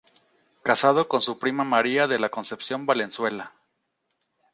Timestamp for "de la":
2.07-2.29